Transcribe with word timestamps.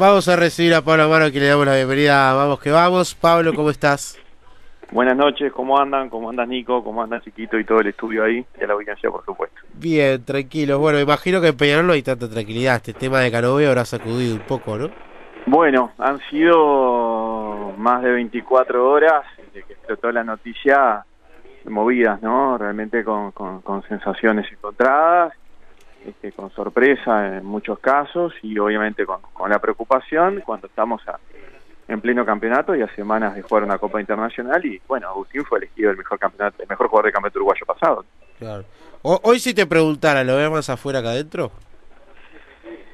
Vamos 0.00 0.26
a 0.28 0.36
recibir 0.36 0.72
a 0.72 0.80
Pablo 0.80 1.02
Amaro, 1.02 1.30
que 1.30 1.38
le 1.38 1.48
damos 1.48 1.66
la 1.66 1.74
bienvenida. 1.74 2.32
Vamos 2.32 2.58
que 2.58 2.70
vamos. 2.70 3.14
Pablo, 3.14 3.52
¿cómo 3.52 3.68
estás? 3.68 4.18
Buenas 4.90 5.14
noches, 5.14 5.52
¿cómo 5.52 5.78
andan? 5.78 6.08
¿Cómo 6.08 6.30
andas 6.30 6.48
Nico? 6.48 6.82
¿Cómo 6.82 7.02
andas 7.02 7.22
Chiquito 7.22 7.58
y 7.58 7.64
todo 7.64 7.80
el 7.80 7.88
estudio 7.88 8.24
ahí? 8.24 8.42
Y 8.58 8.64
a 8.64 8.66
la 8.66 8.72
audiencia, 8.72 9.10
por 9.10 9.22
supuesto. 9.26 9.60
Bien, 9.74 10.24
tranquilo. 10.24 10.78
Bueno, 10.78 10.98
imagino 10.98 11.42
que 11.42 11.48
en 11.48 11.56
Peñarol 11.58 11.86
no 11.86 11.92
hay 11.92 12.02
tanta 12.02 12.30
tranquilidad. 12.30 12.76
Este 12.76 12.94
tema 12.94 13.20
de 13.20 13.30
Canovio 13.30 13.68
habrá 13.68 13.84
sacudido 13.84 14.36
un 14.36 14.40
poco, 14.40 14.78
¿no? 14.78 14.88
Bueno, 15.44 15.92
han 15.98 16.18
sido 16.30 17.74
más 17.76 18.02
de 18.02 18.10
24 18.10 18.90
horas 18.90 19.26
desde 19.36 19.66
que 19.66 19.74
explotó 19.74 20.10
la 20.12 20.24
noticia 20.24 21.04
movidas, 21.66 22.22
¿no? 22.22 22.56
Realmente 22.56 23.04
con, 23.04 23.32
con 23.32 23.82
sensaciones 23.86 24.50
encontradas 24.50 25.34
este, 26.04 26.32
con 26.32 26.50
sorpresa 26.50 27.36
en 27.36 27.44
muchos 27.44 27.78
casos 27.78 28.32
y 28.42 28.58
obviamente 28.58 29.04
con, 29.04 29.20
la 29.50 29.58
preocupación 29.58 30.42
cuando 30.44 30.66
estamos 30.66 31.02
en 31.88 32.00
pleno 32.00 32.24
campeonato 32.24 32.74
y 32.74 32.80
a 32.80 32.88
semanas 32.94 33.34
de 33.34 33.42
jugar 33.42 33.64
una 33.64 33.76
Copa 33.76 34.00
Internacional 34.00 34.64
y 34.64 34.80
bueno, 34.88 35.08
Agustín 35.08 35.44
fue 35.44 35.58
elegido 35.58 35.90
el 35.90 35.98
mejor 35.98 36.18
campeonato, 36.18 36.62
el 36.62 36.68
mejor 36.68 36.88
jugador 36.88 37.06
de 37.06 37.12
campeonato 37.12 37.38
uruguayo 37.40 37.66
pasado. 37.66 38.04
Claro. 38.38 38.64
hoy 39.02 39.38
si 39.38 39.52
te 39.52 39.66
preguntara, 39.66 40.24
¿lo 40.24 40.36
vemos 40.36 40.58
más 40.58 40.70
afuera 40.70 41.02
que 41.02 41.08
adentro? 41.08 41.52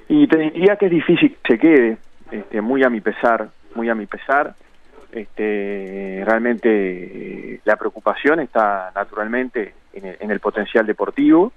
Y 0.09 0.27
te 0.27 0.39
diría 0.39 0.77
que 0.77 0.87
es 0.87 0.93
difícil 0.93 1.37
que 1.43 1.53
se 1.53 1.59
quede, 1.59 1.99
este, 2.33 2.61
muy 2.61 2.83
a 2.83 2.91
mi 2.91 3.01
pesar, 3.01 3.49
muy 3.75 3.89
a 3.89 3.95
mi 3.95 4.07
pesar. 4.07 4.55
Este, 5.13 6.23
realmente 6.25 7.61
la 7.65 7.77
preocupación 7.77 8.41
está 8.41 8.91
naturalmente 8.95 9.75
en 9.93 10.31
el 10.31 10.41
potencial 10.41 10.85
deportivo, 10.85 11.53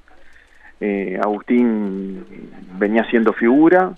eh, 0.79 1.19
Agustín 1.21 2.25
venía 2.77 3.03
siendo 3.09 3.33
figura, 3.33 3.91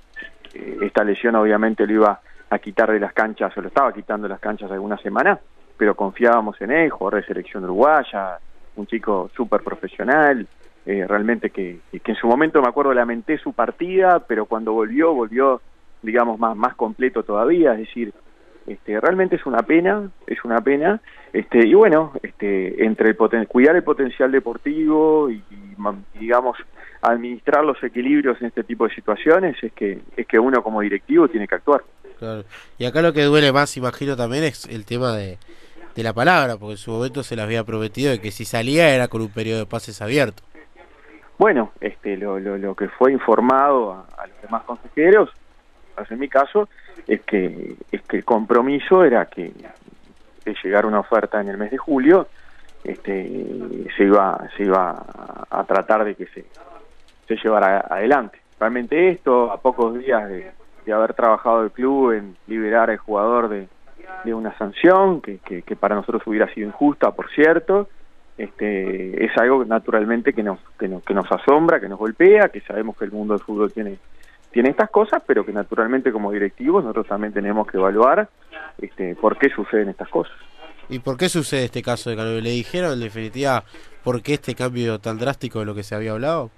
eh, 0.54 0.78
esta 0.82 1.04
lesión 1.04 1.36
obviamente 1.36 1.86
lo 1.86 1.94
iba 1.94 2.22
a 2.50 2.60
quitar 2.60 2.92
de 2.92 3.00
las 3.00 3.14
canchas, 3.14 3.56
o 3.58 3.62
lo 3.62 3.68
estaba 3.68 3.94
quitando 3.94 4.28
de 4.28 4.34
las 4.34 4.42
canchas 4.42 4.72
algunas 4.72 5.02
semanas, 5.02 5.40
pero 5.78 5.96
confiábamos 5.96 6.60
en 6.62 6.72
él, 6.72 6.90
jugador 6.90 7.22
de 7.22 7.28
selección 7.28 7.64
uruguaya, 7.64 8.38
un 8.76 8.88
chico 8.88 9.30
súper 9.36 9.62
profesional, 9.62 10.48
eh, 10.86 11.06
realmente 11.08 11.52
que, 11.52 11.80
que 11.92 12.12
en 12.12 12.18
su 12.18 12.28
momento 12.28 12.62
me 12.62 12.68
acuerdo 12.68 12.94
lamenté 12.94 13.38
su 13.38 13.54
partida, 13.54 14.20
pero 14.28 14.46
cuando 14.46 14.74
volvió, 14.74 15.14
volvió 15.14 15.62
digamos 16.02 16.40
más, 16.40 16.56
más 16.56 16.76
completo 16.76 17.24
todavía, 17.24 17.74
es 17.74 17.80
decir, 17.80 18.14
este, 18.68 19.00
realmente 19.00 19.36
es 19.36 19.46
una 19.46 19.60
pena, 19.60 20.10
es 20.28 20.44
una 20.44 20.62
pena, 20.62 21.02
este, 21.34 21.68
y 21.68 21.74
bueno, 21.74 22.14
este, 22.22 22.86
entre 22.86 23.10
el 23.10 23.48
cuidar 23.48 23.76
el 23.76 23.84
potencial 23.84 24.32
deportivo 24.32 25.30
y, 25.30 25.44
digamos 26.14 26.58
administrar 27.02 27.64
los 27.64 27.82
equilibrios 27.84 28.40
en 28.42 28.48
este 28.48 28.64
tipo 28.64 28.88
de 28.88 28.94
situaciones 28.94 29.56
es 29.64 29.74
que 29.74 30.02
es 30.16 30.28
que 30.28 30.38
uno 30.38 30.62
como 30.62 30.82
directivo 30.82 31.28
tiene 31.28 31.48
que 31.48 31.56
actuar. 31.56 31.84
Claro. 32.20 32.44
Y 32.78 32.86
acá 32.86 33.02
lo 33.02 33.14
que 33.14 33.24
duele 33.24 33.52
más, 33.52 33.76
imagino 33.78 34.16
también 34.16 34.44
es 34.44 34.66
el 34.68 34.86
tema 34.86 35.16
de, 35.16 35.40
de 35.96 36.04
la 36.04 36.14
palabra, 36.14 36.58
porque 36.58 36.74
en 36.74 36.78
su 36.78 36.92
momento 36.92 37.24
se 37.24 37.36
les 37.36 37.44
había 37.44 37.64
prometido 37.64 38.12
de 38.12 38.22
que 38.22 38.32
si 38.32 38.46
salía 38.46 38.94
era 38.94 39.08
con 39.08 39.22
un 39.22 39.30
periodo 39.30 39.60
de 39.60 39.66
pases 39.66 40.02
abierto. 40.02 40.44
Bueno, 41.38 41.72
este, 41.82 42.18
lo, 42.18 42.40
lo, 42.40 42.58
lo 42.58 42.76
que 42.76 42.88
fue 42.88 43.12
informado 43.12 43.94
a, 43.94 44.28
los 44.28 44.42
demás 44.44 44.64
consejeros, 44.64 45.32
en 46.10 46.20
mi 46.20 46.30
caso, 46.30 46.70
es 47.08 47.22
que, 47.22 47.76
es 47.92 48.02
que 48.04 48.18
el 48.18 48.26
compromiso 48.26 49.04
era 49.04 49.26
que 49.26 49.52
de 50.46 50.56
llegar 50.64 50.86
una 50.86 51.00
oferta 51.00 51.42
en 51.42 51.50
el 51.50 51.58
mes 51.58 51.72
de 51.72 51.78
julio, 51.78 52.28
este, 52.84 53.86
se 53.96 54.04
iba, 54.04 54.50
se 54.58 54.64
iba 54.64 55.06
a, 55.50 55.64
tratar 55.66 56.04
de 56.06 56.16
que 56.16 56.26
se, 56.28 56.46
se 57.28 57.36
llevara 57.36 57.86
adelante. 57.90 58.40
Realmente 58.60 59.10
esto, 59.10 59.52
a 59.52 59.58
pocos 59.62 59.98
días 59.98 60.28
de, 60.30 60.52
haber 60.92 61.14
trabajado 61.14 61.64
el 61.64 61.72
club 61.72 62.12
en 62.12 62.36
liberar 62.48 62.90
al 62.90 62.98
jugador 62.98 63.48
de, 63.48 63.68
de 64.26 64.34
una 64.34 64.58
sanción, 64.58 65.22
que, 65.22 65.38
que, 65.40 65.76
para 65.76 65.96
nosotros 65.96 66.22
hubiera 66.26 66.54
sido 66.54 66.68
injusta, 66.68 67.12
por 67.12 67.30
cierto, 67.32 67.88
este, 68.38 69.24
es 69.24 69.32
algo 69.38 69.64
naturalmente 69.64 70.34
que 70.34 70.44
nos, 70.44 70.60
que 70.78 70.90
nos, 70.90 71.02
que 71.04 71.14
nos 71.14 71.32
asombra, 71.32 71.80
que 71.80 71.88
nos 71.88 71.98
golpea, 71.98 72.50
que 72.50 72.60
sabemos 72.62 72.98
que 72.98 73.06
el 73.06 73.12
mundo 73.12 73.36
del 73.36 73.44
fútbol 73.44 73.72
tiene 73.72 74.00
tiene 74.52 74.70
estas 74.70 74.90
cosas, 74.90 75.24
pero 75.26 75.46
que 75.46 75.54
naturalmente 75.54 76.12
como 76.12 76.32
directivos 76.32 76.84
nosotros 76.84 77.08
también 77.08 77.34
tenemos 77.34 77.68
que 77.68 77.78
evaluar 77.78 78.28
este, 78.80 79.16
por 79.16 79.38
qué 79.38 79.50
suceden 79.50 79.90
estas 79.90 80.10
cosas. 80.10 80.36
¿Y 80.92 81.00
por 81.00 81.16
qué 81.16 81.30
sucede 81.30 81.64
este 81.64 81.82
caso 81.82 82.10
de 82.10 82.18
Canovi? 82.18 82.42
¿Le 82.42 82.50
dijeron 82.50 82.92
en 82.92 83.00
definitiva 83.00 83.64
por 84.04 84.22
qué 84.22 84.34
este 84.34 84.56
cambio 84.56 85.00
tan 85.00 85.18
drástico 85.18 85.60
de 85.60 85.66
lo 85.66 85.74
que 85.74 85.84
se 85.84 85.96
había 85.96 86.12
hablado? 86.12 86.52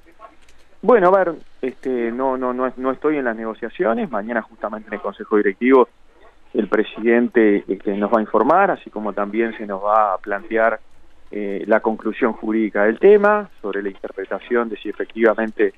Bueno, 0.81 1.09
a 1.09 1.17
ver, 1.17 1.35
este, 1.61 2.11
no, 2.11 2.35
no, 2.35 2.51
no, 2.51 2.73
no 2.75 2.91
estoy 2.91 3.17
en 3.17 3.25
las 3.25 3.35
negociaciones. 3.35 4.09
Mañana 4.09 4.41
justamente 4.41 4.88
en 4.88 4.95
el 4.95 5.01
Consejo 5.01 5.38
Directivo 5.38 5.88
el 6.55 6.67
presidente 6.67 7.63
este, 7.67 7.95
nos 7.95 8.11
va 8.11 8.17
a 8.17 8.21
informar, 8.21 8.71
así 8.71 8.89
como 8.89 9.13
también 9.13 9.55
se 9.55 9.67
nos 9.67 9.83
va 9.83 10.16
a 10.16 10.17
plantear 10.17 10.79
eh, 11.31 11.63
la 11.67 11.79
conclusión 11.81 12.33
jurídica 12.33 12.85
del 12.85 12.97
tema 12.97 13.50
sobre 13.61 13.83
la 13.83 13.89
interpretación 13.89 14.67
de 14.69 14.77
si 14.77 14.89
efectivamente 14.89 15.73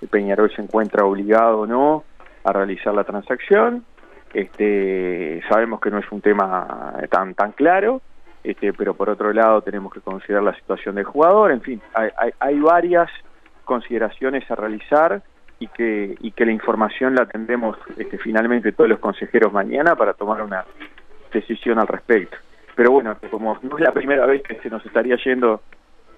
el 0.00 0.08
Peñarol 0.08 0.52
se 0.54 0.62
encuentra 0.62 1.04
obligado 1.04 1.60
o 1.60 1.66
no 1.66 2.04
a 2.42 2.52
realizar 2.52 2.92
la 2.92 3.04
transacción. 3.04 3.84
Este, 4.32 5.42
sabemos 5.48 5.80
que 5.80 5.90
no 5.90 5.98
es 5.98 6.10
un 6.12 6.20
tema 6.20 6.94
tan 7.10 7.34
tan 7.34 7.52
claro, 7.52 8.00
este, 8.44 8.72
pero 8.72 8.94
por 8.94 9.10
otro 9.10 9.32
lado 9.32 9.60
tenemos 9.62 9.92
que 9.92 10.00
considerar 10.00 10.42
la 10.42 10.54
situación 10.54 10.94
del 10.94 11.04
jugador, 11.04 11.50
en 11.50 11.60
fin, 11.60 11.82
hay, 11.94 12.10
hay, 12.38 12.58
varias 12.60 13.10
consideraciones 13.64 14.50
a 14.50 14.54
realizar 14.54 15.22
y 15.58 15.66
que, 15.68 16.16
y 16.20 16.30
que 16.32 16.46
la 16.46 16.52
información 16.52 17.14
la 17.14 17.26
tendremos 17.26 17.76
este, 17.98 18.18
finalmente 18.18 18.72
todos 18.72 18.88
los 18.88 18.98
consejeros 18.98 19.52
mañana 19.52 19.94
para 19.94 20.14
tomar 20.14 20.42
una 20.42 20.64
decisión 21.32 21.78
al 21.78 21.86
respecto. 21.86 22.36
Pero 22.74 22.92
bueno, 22.92 23.16
como 23.30 23.58
no 23.62 23.76
es 23.76 23.84
la 23.84 23.92
primera 23.92 24.24
vez 24.26 24.42
que 24.42 24.54
se 24.56 24.70
nos 24.70 24.84
estaría 24.86 25.16
yendo 25.16 25.60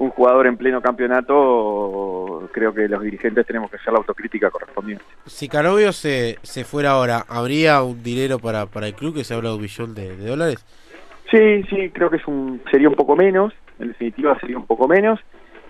un 0.02 0.10
jugador 0.10 0.48
en 0.48 0.56
pleno 0.56 0.80
campeonato, 0.82 2.48
creo 2.52 2.74
que 2.74 2.88
los 2.88 3.02
dirigentes 3.02 3.46
tenemos 3.46 3.70
que 3.70 3.76
hacer 3.76 3.92
la 3.92 4.00
autocrítica 4.00 4.50
correspondiente. 4.50 5.04
Si 5.26 5.48
Canovio 5.48 5.92
se, 5.92 6.38
se 6.42 6.64
fuera 6.64 6.90
ahora, 6.90 7.24
¿habría 7.28 7.82
un 7.82 8.02
dinero 8.02 8.40
para, 8.40 8.66
para 8.66 8.88
el 8.88 8.94
club 8.94 9.14
que 9.14 9.22
se 9.22 9.32
habla 9.32 9.50
de 9.50 9.54
un 9.54 9.62
billón 9.62 9.94
de, 9.94 10.16
dólares? 10.16 10.64
Sí, 11.30 11.62
sí, 11.70 11.90
creo 11.90 12.10
que 12.10 12.16
es 12.16 12.26
un 12.26 12.60
sería 12.70 12.88
un 12.88 12.96
poco 12.96 13.14
menos, 13.14 13.54
en 13.78 13.88
definitiva 13.88 14.38
sería 14.40 14.58
un 14.58 14.66
poco 14.66 14.88
menos. 14.88 15.20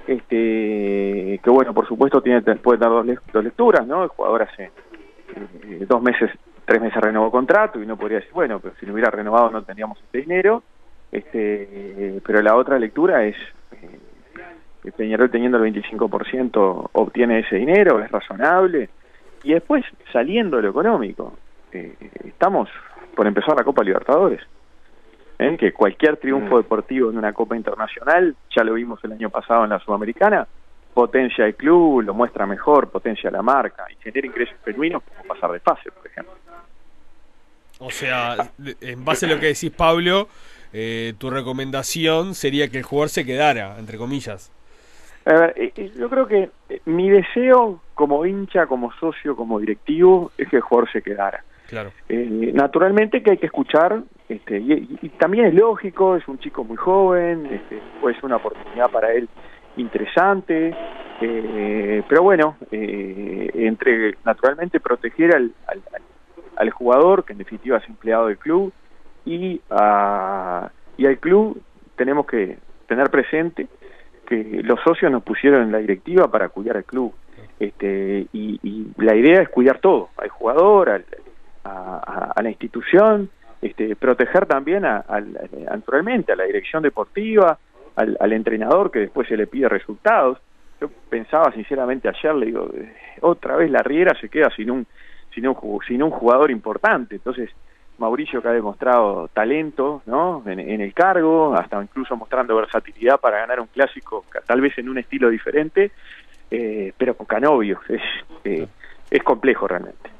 Este, 0.06 1.38
que 1.44 1.50
bueno, 1.50 1.74
por 1.74 1.86
supuesto 1.86 2.22
tiene 2.22 2.40
puede 2.56 2.78
dar 2.78 2.90
dos, 2.90 3.44
lecturas, 3.44 3.86
¿no? 3.86 4.02
El 4.02 4.08
jugador 4.08 4.42
hace 4.42 4.64
eh, 4.64 5.86
dos 5.86 6.02
meses, 6.02 6.30
tres 6.64 6.80
meses 6.80 7.00
renovó 7.00 7.30
contrato 7.30 7.80
y 7.80 7.86
no 7.86 7.96
podría 7.96 8.18
decir, 8.18 8.32
bueno, 8.32 8.58
pero 8.58 8.74
si 8.80 8.86
no 8.86 8.94
hubiera 8.94 9.10
renovado 9.10 9.50
no 9.50 9.62
tendríamos 9.62 9.98
este 10.00 10.22
dinero. 10.22 10.62
Este, 11.12 12.18
pero 12.24 12.40
la 12.40 12.56
otra 12.56 12.78
lectura 12.78 13.24
es 13.26 13.36
eh, 13.72 13.98
Peñarol 14.90 15.30
teniendo 15.30 15.62
el 15.62 15.72
25% 15.72 16.90
obtiene 16.92 17.40
ese 17.40 17.56
dinero, 17.56 18.02
es 18.02 18.10
razonable. 18.10 18.88
Y 19.44 19.52
después, 19.52 19.84
saliendo 20.12 20.56
de 20.56 20.64
lo 20.64 20.70
económico, 20.70 21.34
eh, 21.72 21.94
estamos 22.24 22.68
por 23.14 23.26
empezar 23.26 23.56
la 23.56 23.64
Copa 23.64 23.84
Libertadores. 23.84 24.40
¿eh? 25.38 25.56
Que 25.58 25.72
cualquier 25.72 26.16
triunfo 26.16 26.56
mm. 26.56 26.58
deportivo 26.58 27.10
en 27.10 27.18
una 27.18 27.32
Copa 27.32 27.56
Internacional, 27.56 28.34
ya 28.54 28.64
lo 28.64 28.74
vimos 28.74 28.98
el 29.04 29.12
año 29.12 29.30
pasado 29.30 29.64
en 29.64 29.70
la 29.70 29.78
Sudamericana, 29.78 30.46
potencia 30.94 31.46
el 31.46 31.54
club, 31.54 32.02
lo 32.02 32.14
muestra 32.14 32.46
mejor, 32.46 32.90
potencia 32.90 33.30
la 33.30 33.42
marca 33.42 33.86
y 33.90 34.02
genera 34.02 34.26
ingresos 34.26 34.56
genuinos 34.64 35.02
como 35.02 35.24
pasar 35.24 35.52
de 35.52 35.60
fase, 35.60 35.90
por 35.90 36.06
ejemplo. 36.06 36.34
O 37.78 37.90
sea, 37.90 38.36
en 38.80 39.04
base 39.04 39.26
a 39.26 39.28
lo 39.28 39.40
que 39.40 39.46
decís, 39.46 39.70
Pablo, 39.70 40.28
eh, 40.72 41.14
tu 41.18 41.30
recomendación 41.30 42.34
sería 42.34 42.68
que 42.68 42.78
el 42.78 42.84
jugador 42.84 43.08
se 43.08 43.26
quedara, 43.26 43.76
entre 43.78 43.98
comillas. 43.98 44.52
A 45.24 45.34
ver, 45.34 45.54
eh, 45.56 45.72
eh, 45.76 45.92
yo 45.96 46.10
creo 46.10 46.26
que 46.26 46.50
eh, 46.68 46.80
mi 46.86 47.08
deseo 47.08 47.80
como 47.94 48.26
hincha, 48.26 48.66
como 48.66 48.92
socio, 48.94 49.36
como 49.36 49.60
directivo, 49.60 50.32
es 50.36 50.48
que 50.48 50.56
el 50.56 50.62
jugador 50.62 50.90
se 50.90 51.02
quedara. 51.02 51.44
Claro. 51.68 51.90
naturalmente 52.10 53.22
que 53.22 53.30
hay 53.30 53.38
que 53.38 53.46
escuchar, 53.46 54.02
este, 54.28 54.58
y, 54.58 55.08
también 55.18 55.46
es 55.46 55.54
lógico, 55.54 56.16
es 56.16 56.28
un 56.28 56.38
chico 56.38 56.64
muy 56.64 56.76
joven, 56.76 57.46
este, 57.46 57.80
puede 57.98 58.14
ser 58.16 58.26
una 58.26 58.36
oportunidad 58.36 58.90
para 58.90 59.10
él 59.14 59.26
interesante, 59.78 60.76
pero 61.18 62.22
bueno, 62.22 62.58
entre 62.70 64.16
naturalmente 64.22 64.80
proteger 64.80 65.34
al, 65.34 65.52
al, 66.56 66.70
jugador, 66.72 67.24
que 67.24 67.32
en 67.32 67.38
definitiva 67.38 67.78
es 67.78 67.88
empleado 67.88 68.26
del 68.26 68.36
club, 68.36 68.70
y, 69.24 69.62
y 70.98 71.06
al 71.06 71.18
club 71.20 71.58
tenemos 71.96 72.26
que 72.26 72.58
tener 72.86 73.08
presente 73.08 73.66
los 74.36 74.80
socios 74.80 75.10
nos 75.10 75.22
pusieron 75.22 75.62
en 75.62 75.72
la 75.72 75.78
directiva 75.78 76.30
para 76.30 76.48
cuidar 76.48 76.76
al 76.76 76.84
club. 76.84 77.12
Este, 77.58 78.26
y, 78.32 78.88
la 78.96 79.14
idea 79.14 79.42
es 79.42 79.48
cuidar 79.48 79.78
todo, 79.78 80.10
al 80.16 80.28
jugador, 80.28 81.04
a, 81.64 82.42
la 82.42 82.50
institución, 82.50 83.30
este, 83.60 83.94
proteger 83.94 84.46
también 84.46 84.84
a, 84.84 85.04
naturalmente 85.70 86.32
a 86.32 86.36
la 86.36 86.44
dirección 86.44 86.82
deportiva, 86.82 87.58
al, 87.94 88.32
entrenador 88.32 88.90
que 88.90 89.00
después 89.00 89.28
se 89.28 89.36
le 89.36 89.46
pide 89.46 89.68
resultados. 89.68 90.38
Yo 90.80 90.88
pensaba 91.08 91.52
sinceramente 91.52 92.08
ayer, 92.08 92.34
le 92.34 92.46
digo, 92.46 92.68
otra 93.20 93.56
vez 93.56 93.70
la 93.70 93.82
Riera 93.82 94.18
se 94.20 94.28
queda 94.28 94.50
sin 94.56 94.70
un 94.70 94.86
sino, 95.34 95.56
sino 95.86 96.06
un 96.06 96.10
jugador 96.10 96.50
importante. 96.50 97.14
Entonces, 97.14 97.50
Mauricio 97.98 98.42
que 98.42 98.48
ha 98.48 98.52
demostrado 98.52 99.28
talento 99.28 100.02
¿no? 100.06 100.42
en, 100.46 100.80
el 100.80 100.92
cargo, 100.92 101.54
hasta 101.54 101.82
incluso 101.82 102.16
mostrando 102.16 102.56
versatilidad 102.56 103.20
para 103.20 103.38
ganar 103.38 103.60
un 103.60 103.68
clásico, 103.68 104.24
tal 104.46 104.60
vez 104.60 104.76
en 104.78 104.88
un 104.88 104.98
estilo 104.98 105.28
diferente, 105.28 105.92
eh, 106.50 106.92
pero 106.96 107.14
con 107.14 107.26
Canovio. 107.26 107.80
Es, 107.88 108.02
eh, 108.44 108.66
complejo 109.22 109.68
realmente. 109.68 110.10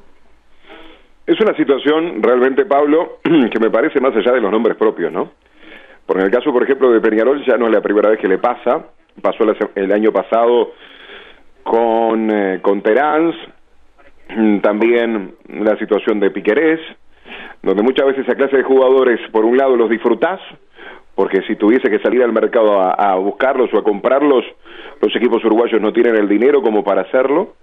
Es 1.26 1.40
una 1.40 1.54
situación 1.56 2.22
realmente, 2.22 2.66
Pablo, 2.66 3.18
que 3.22 3.58
me 3.58 3.70
parece 3.70 4.00
más 4.00 4.14
allá 4.14 4.32
de 4.32 4.40
los 4.40 4.50
nombres 4.50 4.76
propios, 4.76 5.12
¿no? 5.12 5.32
Porque 6.06 6.20
en 6.20 6.26
el 6.26 6.32
caso, 6.32 6.52
por 6.52 6.62
ejemplo, 6.62 6.90
de 6.90 7.00
Peñarol 7.00 7.44
ya 7.44 7.56
no 7.56 7.66
es 7.66 7.72
la 7.72 7.80
primera 7.80 8.10
vez 8.10 8.18
que 8.18 8.28
le 8.28 8.38
pasa, 8.38 8.86
pasó 9.20 9.44
el 9.74 9.92
año 9.92 10.12
pasado 10.12 10.72
con, 11.62 12.30
eh, 12.30 12.60
con 12.60 12.82
Terán, 12.82 13.32
también 14.62 15.34
la 15.48 15.76
situación 15.78 16.20
de 16.20 16.30
Piquerés, 16.30 16.80
donde 17.62 17.82
muchas 17.82 18.06
veces 18.06 18.24
esa 18.26 18.36
clase 18.36 18.56
de 18.56 18.62
jugadores, 18.62 19.20
por 19.30 19.44
un 19.44 19.56
lado, 19.56 19.76
los 19.76 19.88
disfrutás, 19.88 20.40
porque 21.14 21.42
si 21.42 21.56
tuviese 21.56 21.90
que 21.90 21.98
salir 22.00 22.22
al 22.22 22.32
mercado 22.32 22.80
a, 22.80 23.14
buscarlos 23.16 23.72
o 23.72 23.78
a 23.78 23.84
comprarlos, 23.84 24.44
los 25.00 25.14
equipos 25.14 25.44
uruguayos 25.44 25.80
no 25.80 25.92
tienen 25.92 26.16
el 26.16 26.28
dinero 26.28 26.62
como 26.62 26.82
para 26.82 27.02
hacerlo, 27.02 27.54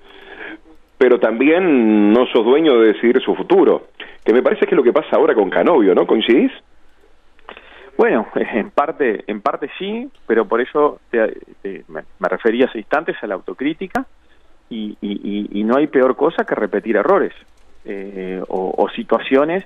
pero 0.97 1.19
también 1.19 2.11
no 2.11 2.25
sos 2.27 2.45
dueño 2.45 2.79
de 2.79 2.93
decidir 2.93 3.21
su 3.21 3.35
futuro, 3.35 3.87
que 4.23 4.33
me 4.33 4.41
parece 4.41 4.65
que 4.65 4.75
es 4.75 4.77
lo 4.77 4.83
que 4.83 4.93
pasa 4.93 5.15
ahora 5.15 5.33
con 5.33 5.49
Canovio, 5.49 5.95
¿no? 5.95 6.05
¿Coincidís? 6.05 6.51
Bueno, 7.97 8.27
en 8.35 8.71
parte, 8.71 9.25
en 9.27 9.41
parte 9.41 9.69
sí, 9.77 10.09
pero 10.25 10.45
por 10.45 10.61
eso 10.61 11.01
me, 11.11 12.29
refería 12.29 12.65
hace 12.67 12.77
instantes 12.77 13.17
a 13.21 13.27
la 13.27 13.35
autocrítica 13.35 14.05
y, 14.69 14.95
no 15.65 15.75
hay 15.77 15.87
peor 15.87 16.15
cosa 16.15 16.45
que 16.45 16.55
repetir 16.55 16.95
errores 16.95 17.33
eh, 17.85 18.41
o, 18.47 18.87
situaciones 18.95 19.65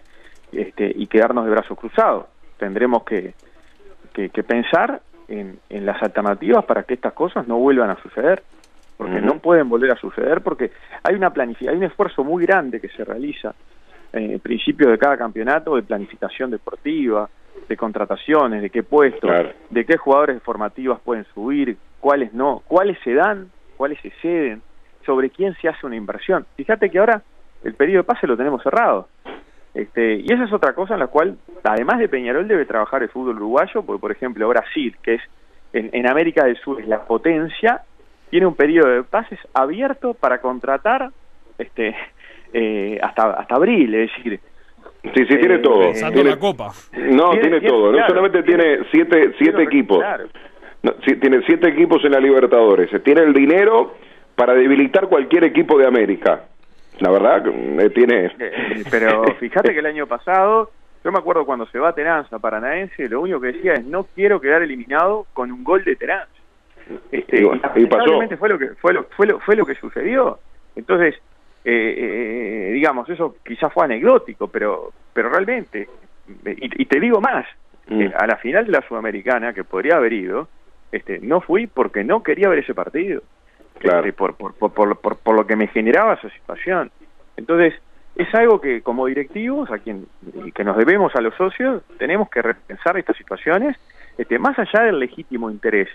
este, 0.56 0.92
y 0.96 1.08
quedarnos 1.08 1.46
de 1.46 1.52
brazos 1.52 1.78
cruzados. 1.78 2.26
Tendremos 2.58 3.04
que, 3.04 3.34
pensar 4.48 5.02
en, 5.28 5.60
las 5.70 6.02
alternativas 6.02 6.66
para 6.66 6.84
que 6.84 6.94
estas 6.94 7.14
cosas 7.14 7.48
no 7.48 7.58
vuelvan 7.58 7.90
a 7.90 8.02
suceder, 8.02 8.44
porque 8.98 9.22
no 9.22 9.40
pueden 9.40 9.68
volver 9.70 9.92
a 9.92 9.96
suceder, 9.96 10.42
porque 10.42 10.72
hay 11.04 11.16
una 11.16 11.34
hay 11.36 11.76
un 11.76 11.84
esfuerzo 11.84 12.24
muy 12.24 12.46
grande 12.46 12.80
que 12.80 12.90
se 12.90 13.04
realiza 13.04 13.54
en 14.14 14.32
el 14.32 14.40
principio 14.40 14.90
de 14.90 14.98
cada 14.98 15.18
campeonato 15.18 15.76
de 15.76 15.82
planificación 15.82 16.52
deportiva, 16.52 17.30
de 17.68 17.78
contrataciones, 17.78 18.62
de 18.62 18.70
qué 18.70 18.84
puestos, 18.84 19.30
de 19.70 19.86
qué 19.86 19.98
jugadores 19.98 20.42
formativas 20.44 21.00
pueden 21.02 21.26
subir, 21.34 21.78
cuáles 22.00 22.34
no, 22.34 22.62
cuáles 22.68 22.98
se 23.04 23.14
dan, 23.14 23.50
cuáles 23.76 24.00
se 24.02 24.12
ceden, 24.22 24.62
sobre 25.06 25.30
quién 25.30 25.56
se 25.56 25.68
hace 25.68 25.86
una 25.86 25.96
inversión. 25.96 26.46
Fíjate 26.56 26.90
que 26.90 27.00
ahora 27.00 27.22
el 27.64 27.74
periodo 27.74 28.04
de 28.04 28.04
pase 28.04 28.28
lo 28.28 28.38
tenemos 28.38 28.62
cerrado. 28.62 29.08
Este, 29.74 30.16
y 30.16 30.31
esa 30.31 30.44
es 30.44 30.54
otra 30.54 30.74
cosa 30.74 30.94
en 30.94 31.00
la 31.00 31.08
cual, 31.08 31.38
además 31.64 32.00
de 32.00 32.08
Peñarol, 32.08 32.48
debe 32.48 32.66
trabajar 32.66 33.02
el 33.02 33.10
fútbol 33.10 33.38
uruguayo, 33.38 33.84
porque 33.84 34.00
por 34.00 34.12
ejemplo 34.12 34.48
Brasil, 34.48 34.96
que 35.02 35.16
es 35.16 35.22
en, 35.74 36.08
América 36.08 36.46
del 36.46 36.58
Sur 36.58 36.80
es 36.80 36.88
la 36.88 37.06
potencia, 37.06 37.81
tiene 38.30 38.46
un 38.46 38.56
periodo 38.56 38.90
de 38.90 39.04
pases 39.04 39.40
abierto 39.54 40.14
para 40.14 40.40
contratar 40.40 41.10
este, 41.58 41.96
eh, 42.54 43.00
hasta, 43.02 43.31
hasta 43.31 43.56
abril, 43.56 43.96
es 43.96 44.12
decir, 44.16 44.40
Sí, 45.04 45.25
sí, 45.28 45.38
tiene 45.38 45.60
todo. 45.60 45.92
Tiene, 45.92 46.24
la 46.24 46.40
copa. 46.40 46.72
No, 46.94 47.31
tiene, 47.31 47.60
todo. 47.60 47.92
no 47.92 48.08
solamente 48.08 48.42
tiene 48.44 48.80
siete, 48.90 49.34
siete 49.38 49.64
equipos. 49.64 50.02
tiene 51.20 51.42
siete 51.46 51.68
equipos 51.68 52.04
en 52.06 52.12
la 52.12 52.22
Libertadores. 52.22 52.90
Tiene 53.04 53.22
el 53.22 53.34
dinero 53.34 53.96
para 54.36 54.54
debilitar 54.54 55.08
cualquier 55.10 55.44
equipo 55.44 55.78
de 55.78 55.88
América. 55.88 56.46
La 57.04 57.12
verdad, 57.12 57.46
eh, 57.46 57.90
tiene... 57.90 58.32
Eh, 58.40 58.84
pero 58.90 59.24
fíjate 59.40 59.74
que 59.74 59.80
el 59.80 59.86
año 59.86 60.08
pasado, 60.08 60.72
yo 61.04 61.12
me 61.12 61.20
acuerdo 61.20 61.46
cuando 61.46 61.66
se 61.66 61.78
va 61.78 61.90
a 61.90 61.96
Teranza 61.96 62.40
Paranaense, 62.40 63.10
lo 63.10 63.20
único 63.20 63.42
que 63.42 63.48
decía 63.48 63.74
es 63.74 63.86
no 63.86 64.06
quiero 64.16 64.40
quedar 64.40 64.62
eliminado 64.62 65.28
con 65.34 65.52
un 65.52 65.66
gol 65.66 65.84
de 65.84 65.98
Teranza. 65.98 66.32
Este, 67.12 67.42
y, 67.76 67.86
pasó. 67.88 68.22
fue 68.38 68.50
lo 68.50 68.58
que 68.58 68.68
fue 68.76 68.94
lo, 68.94 69.04
fue 69.04 69.28
lo, 69.28 69.40
fue 69.42 69.56
lo 69.58 69.66
que 69.66 69.76
sucedió. 69.76 70.40
Entonces, 70.78 71.16
eh, 71.66 71.96
eh, 71.98 72.72
digamos, 72.74 73.10
eso 73.10 73.36
quizás 73.46 73.72
fue 73.74 73.84
anecdótico, 73.84 74.48
pero, 74.48 74.92
pero 75.14 75.30
realmente, 75.30 75.90
y, 76.46 76.86
te 76.86 77.00
digo 77.02 77.20
más, 77.20 77.46
mm. 77.88 78.02
eh, 78.02 78.14
a 78.18 78.28
la 78.28 78.38
final 78.38 78.66
de 78.66 78.72
la 78.72 78.88
Sudamericana, 78.88 79.54
que 79.54 79.66
podría 79.66 79.98
haber 79.98 80.14
ido, 80.14 80.48
este, 80.92 81.20
no 81.20 81.42
fui 81.42 81.68
porque 81.68 82.04
no 82.06 82.24
quería 82.24 82.50
ver 82.50 82.60
ese 82.60 82.74
partido, 82.74 83.22
claro. 83.84 84.08
Este, 84.08 84.14
por, 84.14 84.36
por, 84.36 84.54
por, 84.54 84.98
por, 85.00 85.18
por 85.18 85.36
lo 85.36 85.46
que 85.46 85.56
me 85.56 85.68
generaba 85.68 86.14
esa 86.16 86.30
situación. 86.30 86.92
Entonces, 87.38 87.74
es 88.16 88.34
algo 88.36 88.62
que 88.62 88.82
como 88.82 89.08
directivos, 89.08 89.72
a 89.72 89.80
quien 89.80 90.06
que 90.54 90.64
nos 90.64 90.78
debemos 90.78 91.16
a 91.16 91.22
los 91.22 91.34
socios, 91.36 91.82
tenemos 91.98 92.30
que 92.30 92.42
repensar 92.42 92.98
estas 92.98 93.18
situaciones, 93.18 93.78
este, 94.18 94.38
más 94.38 94.58
allá 94.60 94.84
del 94.84 95.00
legítimo 95.00 95.50
interés 95.50 95.90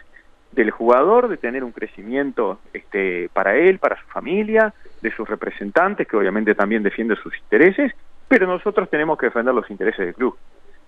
del 0.53 0.71
jugador 0.71 1.29
de 1.29 1.37
tener 1.37 1.63
un 1.63 1.73
crecimiento 1.73 2.59
este, 2.73 3.29
para 3.33 3.57
él, 3.57 3.79
para 3.79 4.01
su 4.01 4.07
familia, 4.09 4.73
de 5.03 5.13
sus 5.13 5.29
representantes, 5.29 6.09
que 6.09 6.17
obviamente 6.17 6.55
también 6.55 6.83
defienden 6.83 7.19
sus 7.19 7.37
intereses, 7.37 7.93
pero 8.27 8.47
nosotros 8.47 8.89
tenemos 8.91 9.19
que 9.19 9.27
defender 9.27 9.55
los 9.55 9.71
intereses 9.71 10.07
del 10.07 10.15
club. 10.15 10.37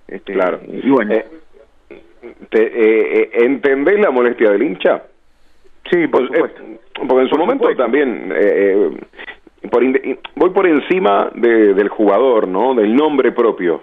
Este, 0.09 0.33
claro. 0.33 0.61
Y 0.67 0.91
bueno. 0.91 1.13
Eh, 1.13 1.27
te, 2.51 2.63
eh, 2.63 3.23
eh, 3.23 3.31
¿Entendés 3.45 4.01
la 4.01 4.11
molestia 4.11 4.51
del 4.51 4.63
hincha? 4.63 5.03
Sí, 5.91 6.07
por 6.07 6.27
supuesto. 6.27 6.63
porque 7.09 7.23
en 7.23 7.29
su 7.29 7.37
momento 7.37 7.69
también 7.77 8.33
por 9.71 9.83
voy 10.37 10.51
por 10.51 10.67
encima 10.67 11.31
del 11.35 11.89
jugador, 11.89 12.49
¿no? 12.49 12.75
Del 12.75 12.95
nombre 12.95 13.33
propio. 13.33 13.83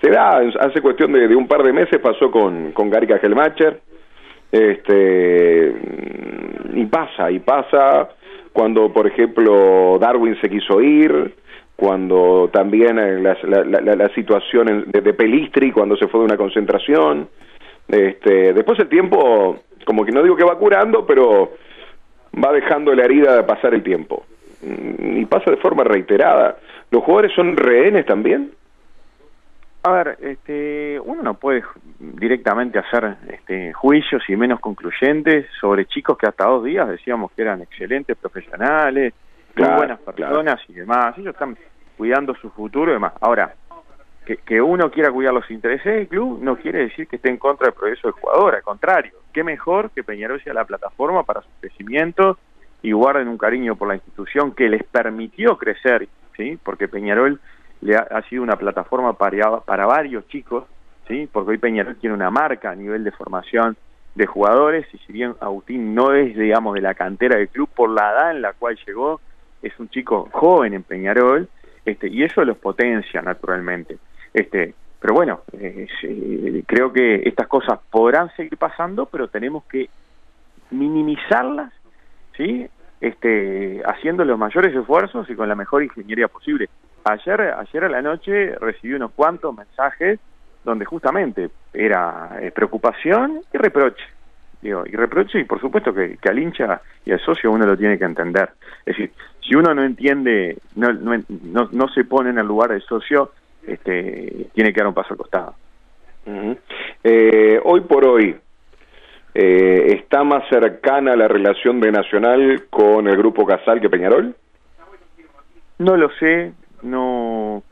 Se 0.00 0.10
da, 0.10 0.38
hace 0.60 0.80
cuestión 0.80 1.12
de, 1.12 1.34
un 1.34 1.46
par 1.46 1.62
de 1.62 1.72
meses 1.72 1.98
pasó 2.00 2.30
con, 2.30 2.72
con 2.72 2.90
Gary 2.90 3.06
Kajelmacher, 3.06 3.80
este, 4.52 5.74
y 6.74 6.84
pasa, 6.86 7.30
y 7.30 7.38
pasa 7.38 8.10
cuando, 8.52 8.92
por 8.92 9.06
ejemplo, 9.06 9.98
Darwin 9.98 10.38
se 10.40 10.48
quiso 10.48 10.80
ir, 10.80 11.34
cuando 11.76 12.48
también 12.52 12.96
la, 13.22 13.36
la, 13.44 13.96
la, 13.96 14.08
situación 14.14 14.86
de, 14.86 15.12
Pelistri, 15.12 15.72
cuando 15.72 15.96
se 15.96 16.08
fue 16.08 16.20
de 16.20 16.26
una 16.26 16.36
concentración. 16.38 17.28
Este, 17.86 18.54
después 18.54 18.78
el 18.78 18.88
tiempo, 18.88 19.58
como 19.86 20.04
que 20.04 20.12
no 20.12 20.22
digo 20.22 20.36
que 20.36 20.44
va 20.44 20.58
curando, 20.58 21.06
pero 21.06 21.52
va 22.44 22.52
dejando 22.52 22.92
la 22.94 23.04
herida 23.04 23.36
de 23.36 23.44
pasar 23.44 23.72
el 23.72 23.82
tiempo. 23.82 24.26
Y 24.62 25.24
pasa 25.26 25.50
de 25.50 25.56
forma 25.58 25.84
reiterada. 25.84 26.56
¿Los 26.90 27.04
jugadores 27.04 27.32
son 27.34 27.56
rehenes 27.56 28.04
también? 28.04 28.50
A 29.84 29.92
ver, 29.92 30.18
este, 30.20 30.98
uno 31.04 31.22
no 31.22 31.34
puede 31.34 31.62
directamente 32.00 32.80
hacer 32.80 33.16
este, 33.28 33.72
juicios 33.72 34.22
y 34.28 34.34
menos 34.34 34.58
concluyentes 34.58 35.46
sobre 35.60 35.86
chicos 35.86 36.18
que 36.18 36.26
hasta 36.26 36.46
dos 36.46 36.64
días 36.64 36.88
decíamos 36.88 37.30
que 37.30 37.42
eran 37.42 37.62
excelentes 37.62 38.16
profesionales, 38.16 39.14
muy 39.54 39.68
buenas 39.68 40.00
personas 40.00 40.60
y 40.68 40.72
demás. 40.72 41.16
Ellos 41.16 41.34
están 41.34 41.56
cuidando 41.96 42.34
su 42.34 42.50
futuro 42.50 42.90
y 42.90 42.94
demás. 42.94 43.12
Ahora, 43.20 43.54
que, 44.34 44.60
uno 44.60 44.90
quiera 44.90 45.12
cuidar 45.12 45.32
los 45.32 45.48
intereses 45.50 45.84
del 45.84 46.08
club 46.08 46.40
no 46.42 46.56
quiere 46.56 46.80
decir 46.80 47.06
que 47.06 47.16
esté 47.16 47.30
en 47.30 47.36
contra 47.36 47.66
del 47.66 47.74
progreso 47.74 48.08
del 48.08 48.20
jugador, 48.20 48.56
al 48.56 48.62
contrario. 48.62 49.12
Qué 49.32 49.44
mejor 49.44 49.90
que 49.90 50.02
Peñarol 50.02 50.42
sea 50.42 50.52
la 50.52 50.64
plataforma 50.64 51.22
para 51.22 51.42
su 51.42 51.48
crecimiento 51.60 52.38
y 52.82 52.92
guarden 52.92 53.28
un 53.28 53.38
cariño 53.38 53.76
por 53.76 53.88
la 53.88 53.94
institución 53.94 54.52
que 54.52 54.68
les 54.68 54.82
permitió 54.84 55.56
crecer, 55.56 56.08
¿sí? 56.36 56.58
Porque 56.62 56.88
Peñarol 56.88 57.40
le 57.80 57.96
ha, 57.96 58.22
sido 58.28 58.42
una 58.42 58.56
plataforma 58.56 59.12
para, 59.12 59.60
para 59.60 59.86
varios 59.86 60.26
chicos, 60.28 60.64
¿sí? 61.06 61.28
porque 61.30 61.52
hoy 61.52 61.58
Peñarol 61.58 61.96
tiene 61.96 62.14
una 62.14 62.30
marca 62.30 62.70
a 62.70 62.74
nivel 62.74 63.04
de 63.04 63.12
formación 63.12 63.76
de 64.14 64.26
jugadores 64.26 64.86
y 64.94 64.98
si 64.98 65.12
bien 65.12 65.34
Agustín 65.40 65.94
no 65.94 66.14
es, 66.14 66.34
digamos, 66.34 66.74
de 66.74 66.80
la 66.80 66.94
cantera 66.94 67.36
del 67.36 67.48
club 67.48 67.68
por 67.68 67.90
la 67.90 68.10
edad 68.10 68.30
en 68.30 68.42
la 68.42 68.54
cual 68.54 68.78
llegó, 68.86 69.20
es 69.62 69.78
un 69.78 69.88
chico 69.90 70.28
joven 70.32 70.72
en 70.74 70.82
Peñarol 70.82 71.48
este, 71.84 72.08
y 72.08 72.24
eso 72.24 72.44
los 72.44 72.58
potencia 72.58 73.22
naturalmente. 73.22 73.98
Este, 74.36 74.74
pero 75.00 75.14
bueno, 75.14 75.40
eh, 75.54 75.86
creo 76.66 76.92
que 76.92 77.22
estas 77.24 77.48
cosas 77.48 77.80
podrán 77.90 78.30
seguir 78.36 78.58
pasando, 78.58 79.06
pero 79.06 79.28
tenemos 79.28 79.64
que 79.64 79.88
minimizarlas, 80.70 81.72
¿sí? 82.36 82.68
Este, 83.00 83.80
haciendo 83.86 84.26
los 84.26 84.38
mayores 84.38 84.76
esfuerzos 84.76 85.30
y 85.30 85.34
con 85.34 85.48
la 85.48 85.54
mejor 85.54 85.82
ingeniería 85.82 86.28
posible. 86.28 86.68
Ayer, 87.04 87.40
ayer 87.40 87.84
a 87.84 87.88
la 87.88 88.02
noche 88.02 88.54
recibí 88.56 88.92
unos 88.92 89.12
cuantos 89.12 89.56
mensajes 89.56 90.20
donde 90.64 90.84
justamente 90.84 91.48
era 91.72 92.36
eh, 92.42 92.50
preocupación 92.50 93.40
y 93.54 93.56
reproche. 93.56 94.04
Digo, 94.60 94.84
y 94.84 94.96
reproche 94.96 95.40
y 95.40 95.44
por 95.44 95.62
supuesto 95.62 95.94
que, 95.94 96.18
al 96.28 96.38
hincha 96.38 96.82
y 97.06 97.12
al 97.12 97.20
socio 97.20 97.50
uno 97.50 97.64
lo 97.64 97.76
tiene 97.76 97.98
que 97.98 98.04
entender. 98.04 98.50
Es 98.84 98.98
decir, 98.98 99.12
si 99.40 99.54
uno 99.54 99.72
no 99.74 99.82
entiende, 99.82 100.58
no, 100.74 100.92
no, 100.92 101.22
no, 101.72 101.88
se 101.88 102.04
pone 102.04 102.30
en 102.30 102.38
el 102.38 102.46
lugar 102.46 102.72
del 102.72 102.82
socio, 102.82 103.30
este, 103.66 104.46
tiene 104.54 104.72
que 104.72 104.80
dar 104.80 104.88
un 104.88 104.94
paso 104.94 105.14
al 105.14 105.18
costado. 105.18 105.54
Eh, 107.04 107.60
hoy 107.62 107.80
por 107.82 108.06
hoy, 108.06 108.34
eh, 109.34 109.86
¿está 110.00 110.24
más 110.24 110.48
cercana 110.48 111.14
la 111.14 111.28
relación 111.28 111.80
de 111.80 111.92
Nacional 111.92 112.64
con 112.70 113.06
el 113.06 113.16
Grupo 113.16 113.46
Casal 113.46 113.80
que 113.80 113.90
Peñarol? 113.90 114.34
No 115.78 115.96
lo 115.96 116.10
sé, 116.18 116.52
no... 116.82 117.62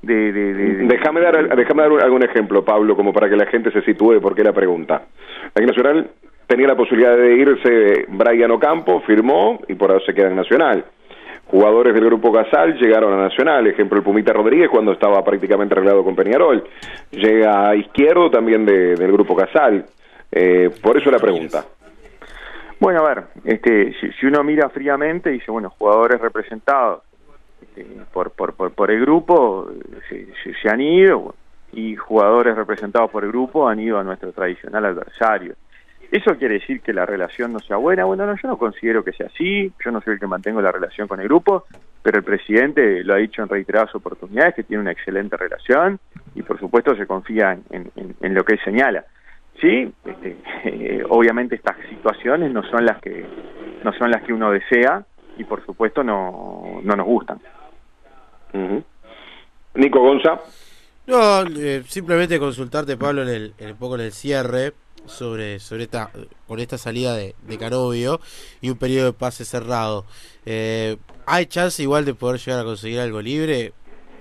De, 0.00 0.32
de, 0.32 0.54
Déjame 0.88 1.20
dar, 1.20 1.54
déjame 1.54 1.82
dar 1.82 2.02
algún 2.02 2.24
ejemplo, 2.24 2.64
Pablo, 2.64 2.96
como 2.96 3.12
para 3.12 3.28
que 3.28 3.36
la 3.36 3.46
gente 3.46 3.70
se 3.70 3.82
sitúe 3.82 4.20
por 4.20 4.34
qué 4.34 4.42
la 4.42 4.52
pregunta. 4.52 5.02
Aquí 5.54 5.64
Nacional 5.64 6.10
tenía 6.48 6.66
la 6.66 6.74
posibilidad 6.74 7.16
de 7.16 7.34
irse 7.34 8.06
Brian 8.08 8.50
Ocampo, 8.50 9.00
firmó 9.02 9.60
y 9.68 9.74
por 9.74 9.92
ahora 9.92 10.04
se 10.04 10.12
queda 10.12 10.26
en 10.26 10.36
Nacional. 10.36 10.84
Jugadores 11.52 11.92
del 11.92 12.06
grupo 12.06 12.32
Casal 12.32 12.78
llegaron 12.78 13.12
a 13.12 13.24
Nacional, 13.24 13.66
ejemplo 13.66 13.98
el 13.98 14.02
Pumita 14.02 14.32
Rodríguez 14.32 14.70
cuando 14.70 14.92
estaba 14.92 15.22
prácticamente 15.22 15.74
arreglado 15.74 16.02
con 16.02 16.16
Peñarol. 16.16 16.64
Llega 17.10 17.68
a 17.68 17.76
Izquierdo 17.76 18.30
también 18.30 18.64
de- 18.64 18.96
del 18.96 19.12
grupo 19.12 19.36
Casal. 19.36 19.84
Eh, 20.30 20.70
por 20.82 20.96
eso 20.96 21.10
la 21.10 21.18
pregunta. 21.18 21.62
Bueno, 22.80 23.00
a 23.04 23.08
ver, 23.14 23.24
este, 23.44 23.92
si, 24.00 24.10
si 24.12 24.26
uno 24.26 24.42
mira 24.42 24.70
fríamente, 24.70 25.28
dice, 25.28 25.50
bueno, 25.52 25.68
jugadores 25.68 26.22
representados 26.22 27.02
este, 27.60 27.86
por, 28.14 28.30
por, 28.30 28.54
por, 28.54 28.72
por 28.72 28.90
el 28.90 29.02
grupo 29.02 29.68
se, 30.08 30.26
se- 30.42 30.54
se 30.54 30.68
han 30.70 30.80
ido 30.80 31.34
y 31.74 31.96
jugadores 31.96 32.56
representados 32.56 33.10
por 33.10 33.24
el 33.24 33.30
grupo 33.30 33.68
han 33.68 33.78
ido 33.78 33.98
a 33.98 34.02
nuestro 34.04 34.32
tradicional 34.32 34.86
adversario. 34.86 35.54
¿Eso 36.12 36.36
quiere 36.36 36.54
decir 36.60 36.82
que 36.82 36.92
la 36.92 37.06
relación 37.06 37.52
no 37.54 37.58
sea 37.60 37.78
buena? 37.78 38.04
Bueno, 38.04 38.26
no, 38.26 38.34
yo 38.36 38.46
no 38.46 38.58
considero 38.58 39.02
que 39.02 39.12
sea 39.12 39.28
así, 39.28 39.72
yo 39.84 39.90
no 39.90 40.00
soy 40.02 40.14
el 40.14 40.20
que 40.20 40.26
mantengo 40.26 40.60
la 40.60 40.70
relación 40.70 41.08
con 41.08 41.20
el 41.20 41.26
grupo, 41.26 41.64
pero 42.02 42.18
el 42.18 42.24
presidente 42.24 43.02
lo 43.02 43.14
ha 43.14 43.16
dicho 43.16 43.42
en 43.42 43.48
reiteradas 43.48 43.94
oportunidades, 43.94 44.54
que 44.54 44.62
tiene 44.62 44.82
una 44.82 44.92
excelente 44.92 45.36
relación 45.38 45.98
y 46.34 46.42
por 46.42 46.60
supuesto 46.60 46.94
se 46.96 47.06
confía 47.06 47.58
en, 47.70 47.90
en- 47.96 48.14
en 48.20 48.34
lo 48.34 48.44
que 48.44 48.52
él 48.54 48.60
señala. 48.62 49.04
Sí, 49.60 49.90
este, 50.04 50.36
eh, 50.64 51.02
obviamente 51.08 51.54
estas 51.54 51.76
situaciones 51.88 52.52
no 52.52 52.62
son 52.70 52.84
las 52.84 53.00
que 53.00 53.24
no 53.82 53.92
son 53.94 54.10
las 54.10 54.22
que 54.22 54.32
uno 54.34 54.50
desea 54.52 55.04
y 55.38 55.44
por 55.44 55.64
supuesto 55.64 56.04
no, 56.04 56.80
no 56.84 56.94
nos 56.94 57.06
gustan. 57.06 57.40
Nico 59.74 60.00
Gonza. 60.00 60.38
No, 61.06 61.42
eh, 61.58 61.82
simplemente 61.86 62.38
consultarte, 62.38 62.96
Pablo, 62.96 63.22
en 63.22 63.28
el, 63.28 63.54
en 63.58 63.70
un 63.72 63.76
poco 63.76 63.94
en 63.96 64.02
el 64.02 64.12
cierre 64.12 64.72
sobre, 65.06 65.60
sobre 65.60 65.84
esta, 65.84 66.10
con 66.46 66.60
esta 66.60 66.78
salida 66.78 67.14
de, 67.14 67.34
de 67.46 67.58
Canovio 67.58 68.20
y 68.60 68.70
un 68.70 68.76
periodo 68.78 69.06
de 69.06 69.12
pase 69.12 69.44
cerrado. 69.44 70.04
Eh, 70.46 70.96
¿Hay 71.26 71.46
chance 71.46 71.82
igual 71.82 72.04
de 72.04 72.14
poder 72.14 72.40
llegar 72.40 72.60
a 72.60 72.64
conseguir 72.64 73.00
algo 73.00 73.20
libre? 73.22 73.72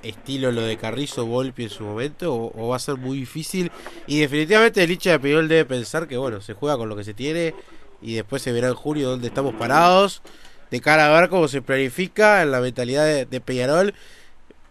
Estilo 0.03 0.51
lo 0.51 0.61
de 0.61 0.77
Carrizo, 0.77 1.25
Volpi 1.27 1.63
en 1.63 1.69
su 1.69 1.83
momento, 1.83 2.33
o, 2.33 2.67
va 2.67 2.75
a 2.75 2.79
ser 2.79 2.97
muy 2.97 3.19
difícil. 3.19 3.71
Y 4.07 4.19
definitivamente 4.19 4.83
el 4.83 4.91
hincha 4.91 5.11
de 5.11 5.19
Peñarol 5.19 5.47
debe 5.47 5.65
pensar 5.65 6.07
que, 6.07 6.17
bueno, 6.17 6.41
se 6.41 6.53
juega 6.53 6.77
con 6.77 6.89
lo 6.89 6.95
que 6.95 7.03
se 7.03 7.13
tiene 7.13 7.53
y 8.01 8.15
después 8.15 8.41
se 8.41 8.51
verá 8.51 8.67
en 8.69 8.73
junio 8.73 9.09
dónde 9.09 9.27
estamos 9.27 9.53
parados, 9.53 10.23
de 10.71 10.81
cara 10.81 11.15
a 11.15 11.19
ver 11.19 11.29
cómo 11.29 11.47
se 11.47 11.61
planifica 11.61 12.41
en 12.41 12.49
la 12.51 12.61
mentalidad 12.61 13.05
de, 13.05 13.25
de 13.25 13.41
Peñarol 13.41 13.93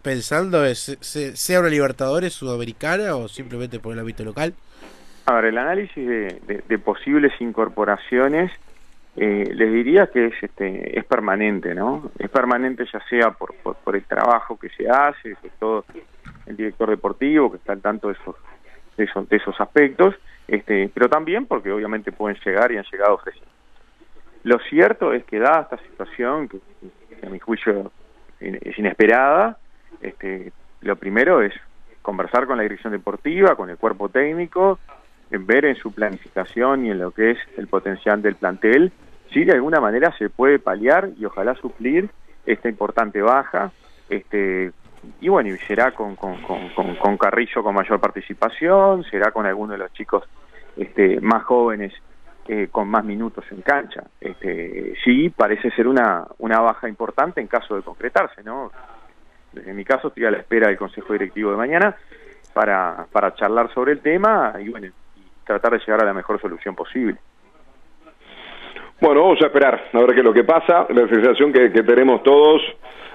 pensando 0.02 0.64
en 0.66 0.74
se- 0.74 0.98
se- 1.00 1.36
sea 1.36 1.60
una 1.60 1.68
Libertadores 1.68 2.32
sudamericana 2.32 3.14
o 3.16 3.28
simplemente 3.28 3.78
por 3.78 3.92
el 3.92 3.98
ámbito 4.00 4.24
local? 4.24 4.54
A 5.30 5.34
el 5.46 5.58
análisis 5.58 6.06
de, 6.08 6.62
de- 6.66 6.78
posibles 6.78 7.32
incorporaciones 7.40 8.50
eh, 9.16 9.44
les 9.54 9.72
diría 9.72 10.08
que 10.08 10.26
es 10.26 10.34
este 10.42 10.98
es 10.98 11.04
permanente, 11.04 11.72
¿no? 11.74 12.10
Es 12.18 12.28
permanente 12.30 12.84
ya 12.92 13.00
sea 13.08 13.30
por, 13.30 13.54
por, 13.62 13.76
por 13.76 13.94
el 13.94 14.04
trabajo 14.06 14.58
que 14.58 14.68
se 14.70 14.88
hace, 14.88 15.36
sobre 15.36 15.54
todo 15.60 15.84
el 16.46 16.56
director 16.56 16.90
deportivo 16.90 17.50
que 17.50 17.58
está 17.58 17.72
al 17.74 17.80
tanto 17.80 18.08
de 18.08 18.14
esos 18.14 18.34
de 18.96 19.04
esos, 19.04 19.28
de 19.28 19.36
esos 19.36 19.60
aspectos, 19.60 20.14
este, 20.48 20.90
pero 20.92 21.08
también 21.08 21.46
porque 21.46 21.70
obviamente 21.70 22.10
pueden 22.12 22.36
llegar 22.44 22.72
y 22.72 22.76
han 22.78 22.84
llegado 22.90 23.14
ofreciendo. 23.14 23.52
Lo 24.42 24.58
cierto 24.68 25.12
es 25.12 25.24
que 25.24 25.38
dada 25.38 25.62
esta 25.62 25.78
situación, 25.78 26.48
que, 26.48 26.58
que 27.20 27.26
a 27.26 27.30
mi 27.30 27.38
juicio 27.38 27.92
es 28.40 28.78
inesperada, 28.78 29.58
este, 30.02 30.52
lo 30.80 30.96
primero 30.96 31.40
es 31.40 31.52
conversar 32.02 32.46
con 32.46 32.56
la 32.56 32.62
dirección 32.62 32.92
deportiva, 32.92 33.54
con 33.54 33.70
el 33.70 33.76
cuerpo 33.76 34.08
técnico, 34.08 34.80
en 35.30 35.46
ver 35.46 35.64
en 35.64 35.76
su 35.76 35.92
planificación 35.92 36.86
y 36.86 36.90
en 36.90 36.98
lo 36.98 37.10
que 37.12 37.32
es 37.32 37.38
el 37.56 37.66
potencial 37.66 38.22
del 38.22 38.34
plantel, 38.34 38.92
si 39.32 39.44
de 39.44 39.52
alguna 39.52 39.80
manera 39.80 40.12
se 40.18 40.28
puede 40.28 40.58
paliar 40.58 41.10
y 41.18 41.24
ojalá 41.24 41.54
suplir 41.54 42.10
esta 42.46 42.68
importante 42.68 43.22
baja, 43.22 43.70
este 44.08 44.72
y 45.20 45.28
bueno, 45.28 45.48
y 45.48 45.58
será 45.58 45.92
con, 45.92 46.14
con, 46.16 46.42
con, 46.42 46.96
con, 46.96 47.16
Carrillo 47.16 47.62
con 47.62 47.74
mayor 47.74 47.98
participación, 48.00 49.02
será 49.04 49.30
con 49.30 49.46
alguno 49.46 49.72
de 49.72 49.78
los 49.78 49.92
chicos 49.94 50.24
este, 50.76 51.20
más 51.20 51.44
jóvenes 51.44 51.94
eh, 52.48 52.68
con 52.70 52.88
más 52.88 53.04
minutos 53.04 53.44
en 53.50 53.62
cancha. 53.62 54.04
Este, 54.20 54.94
sí, 55.04 55.30
parece 55.30 55.70
ser 55.70 55.86
una, 55.86 56.26
una 56.38 56.60
baja 56.60 56.88
importante 56.88 57.40
en 57.40 57.46
caso 57.46 57.76
de 57.76 57.82
concretarse, 57.82 58.42
¿no? 58.42 58.72
Desde 59.52 59.72
mi 59.72 59.84
caso 59.84 60.08
estoy 60.08 60.26
a 60.26 60.30
la 60.30 60.38
espera 60.38 60.68
del 60.68 60.76
Consejo 60.76 61.12
Directivo 61.12 61.50
de 61.50 61.56
mañana 61.56 61.96
para, 62.52 63.06
para 63.10 63.34
charlar 63.34 63.72
sobre 63.72 63.92
el 63.92 64.00
tema 64.00 64.54
y 64.60 64.68
bueno, 64.68 64.88
tratar 65.50 65.72
de 65.72 65.78
llegar 65.78 66.02
a 66.02 66.06
la 66.06 66.14
mejor 66.14 66.40
solución 66.40 66.74
posible. 66.74 67.16
Bueno, 69.00 69.22
vamos 69.22 69.38
a 69.42 69.46
esperar 69.46 69.88
a 69.92 69.98
ver 69.98 70.10
qué 70.12 70.20
es 70.20 70.24
lo 70.24 70.32
que 70.32 70.44
pasa. 70.44 70.86
La 70.90 71.08
sensación 71.08 71.52
que, 71.52 71.72
que 71.72 71.82
tenemos 71.82 72.22
todos, 72.22 72.60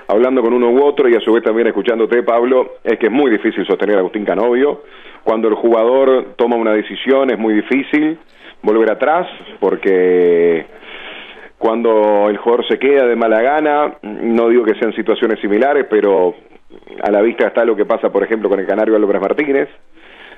hablando 0.08 0.42
con 0.42 0.54
uno 0.54 0.70
u 0.72 0.84
otro 0.84 1.08
y 1.08 1.16
a 1.16 1.22
su 1.22 1.32
vez 1.32 1.44
también 1.44 1.68
escuchándote, 1.68 2.24
Pablo, 2.24 2.78
es 2.84 2.98
que 2.98 3.06
es 3.06 3.12
muy 3.12 3.32
difícil 3.32 3.66
sostener 3.66 3.98
a 3.98 4.00
Agustín 4.00 4.26
Canovio. 4.26 4.84
Cuando 5.24 5.48
el 5.48 5.56
jugador 5.56 6.36
toma 6.36 6.56
una 6.56 6.74
decisión 6.74 7.30
es 7.32 7.38
muy 7.38 7.54
difícil 7.54 8.20
volver 8.62 8.92
atrás 8.92 9.28
porque 9.60 10.66
cuando 11.58 12.30
el 12.30 12.38
jugador 12.38 12.68
se 12.68 12.78
queda 12.78 13.06
de 13.06 13.16
mala 13.16 13.42
gana, 13.42 13.96
no 14.02 14.50
digo 14.50 14.66
que 14.66 14.76
sean 14.76 14.94
situaciones 14.94 15.40
similares, 15.40 15.86
pero 15.90 16.36
a 17.02 17.12
la 17.12 17.22
vista 17.22 17.48
está 17.48 17.64
lo 17.64 17.76
que 17.76 17.86
pasa, 17.86 18.12
por 18.12 18.24
ejemplo, 18.24 18.50
con 18.50 18.60
el 18.60 18.68
Canario 18.68 18.96
Álvarez 18.96 19.22
Martínez. 19.22 19.70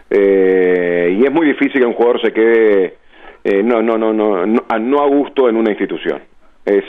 Eh, 0.09 1.17
y 1.19 1.23
es 1.25 1.31
muy 1.31 1.47
difícil 1.47 1.81
que 1.81 1.85
un 1.85 1.93
jugador 1.93 2.21
se 2.21 2.31
quede 2.31 2.95
eh, 3.43 3.63
no, 3.63 3.81
no, 3.81 3.97
no, 3.97 4.11
no, 4.11 4.45
no, 4.45 4.63
a, 4.67 4.77
no 4.77 5.01
a 5.01 5.07
gusto 5.07 5.47
en 5.47 5.55
una 5.55 5.69
institución. 5.71 6.21
Es, 6.65 6.83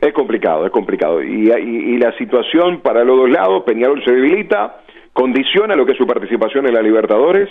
es 0.00 0.12
complicado, 0.14 0.64
es 0.64 0.72
complicado. 0.72 1.22
Y, 1.22 1.50
y, 1.50 1.94
y 1.94 1.98
la 1.98 2.16
situación 2.16 2.80
para 2.80 3.04
los 3.04 3.16
dos 3.16 3.30
lados, 3.30 3.64
Peñarol 3.64 4.02
se 4.04 4.12
debilita, 4.12 4.80
condiciona 5.12 5.76
lo 5.76 5.84
que 5.84 5.92
es 5.92 5.98
su 5.98 6.06
participación 6.06 6.66
en 6.66 6.74
la 6.74 6.80
Libertadores, 6.80 7.48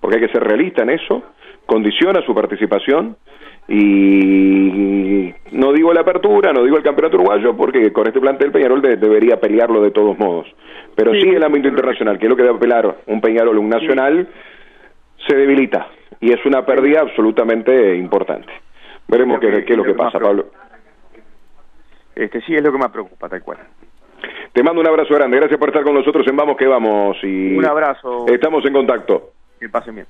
porque 0.00 0.18
hay 0.18 0.26
que 0.26 0.32
ser 0.32 0.44
realista 0.44 0.82
en 0.82 0.90
eso, 0.90 1.24
condiciona 1.66 2.22
su 2.24 2.32
participación 2.32 3.16
y 3.66 4.77
no 6.52 6.62
digo 6.64 6.76
no 6.76 6.76
el 6.76 6.82
campeonato 6.82 7.16
uruguayo, 7.16 7.56
porque 7.56 7.92
con 7.92 8.06
este 8.06 8.20
plantel 8.20 8.50
Peñarol 8.52 8.80
de- 8.82 8.96
debería 8.96 9.38
pelearlo 9.40 9.80
de 9.82 9.90
todos 9.90 10.18
modos. 10.18 10.46
Pero 10.94 11.12
sí, 11.12 11.20
Sí, 11.22 11.28
el 11.30 11.42
ámbito 11.44 11.68
internacional, 11.68 12.18
que 12.18 12.26
es 12.26 12.30
lo 12.30 12.36
que 12.36 12.42
debe 12.42 12.56
apelar 12.56 12.96
un 13.06 13.20
Peñarol, 13.20 13.58
un 13.58 13.68
nacional, 13.68 14.28
se 15.26 15.36
debilita 15.36 15.88
y 16.20 16.32
es 16.32 16.44
una 16.46 16.64
pérdida 16.66 17.00
absolutamente 17.00 17.96
importante. 17.96 18.52
Veremos 19.06 19.40
qué, 19.40 19.64
es 19.66 19.76
lo 19.76 19.84
que 19.84 19.94
pasa, 19.94 20.18
Pablo. 20.18 20.46
Este 22.14 22.40
sí 22.42 22.54
es 22.54 22.62
lo 22.62 22.72
que 22.72 22.78
más 22.78 22.90
preocupa, 22.90 23.28
tal 23.28 23.42
cual. 23.42 23.58
Te 24.52 24.62
mando 24.62 24.80
un 24.80 24.88
abrazo 24.88 25.14
grande, 25.14 25.36
gracias 25.36 25.58
por 25.58 25.68
estar 25.68 25.84
con 25.84 25.94
nosotros 25.94 26.26
en 26.26 26.36
Vamos 26.36 26.56
que 26.56 26.66
Vamos 26.66 27.16
y 27.22 27.56
Un 27.56 27.64
abrazo, 27.64 28.26
estamos 28.28 28.64
en 28.64 28.72
contacto. 28.72 29.30
que 29.60 29.68
pasen 29.68 29.94
bien. 29.94 30.06